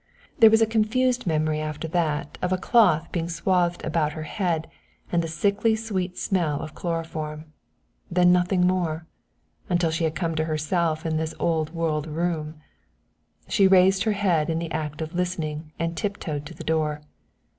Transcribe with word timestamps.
There 0.39 0.49
was 0.49 0.63
a 0.63 0.65
confused 0.65 1.27
memory 1.27 1.59
after 1.59 1.87
that 1.89 2.39
of 2.41 2.51
a 2.51 2.57
cloth 2.57 3.11
being 3.11 3.29
swathed 3.29 3.85
about 3.85 4.13
her 4.13 4.23
head 4.23 4.67
and 5.11 5.21
the 5.21 5.27
sickly 5.27 5.75
sweet 5.75 6.17
smell 6.17 6.59
of 6.59 6.73
chloroform. 6.73 7.45
Then 8.09 8.31
nothing 8.31 8.65
more 8.65 9.05
until 9.69 9.91
she 9.91 10.05
had 10.05 10.15
come 10.15 10.33
to 10.37 10.45
herself 10.45 11.05
in 11.05 11.17
this 11.17 11.35
old 11.39 11.75
world 11.75 12.07
room. 12.07 12.55
She 13.47 13.67
raised 13.67 14.01
her 14.05 14.13
head 14.13 14.49
in 14.49 14.57
the 14.57 14.71
act 14.71 15.01
of 15.03 15.13
listening 15.13 15.71
and 15.77 15.95
tiptoed 15.95 16.47
to 16.47 16.55
the 16.55 16.63
door. 16.63 17.03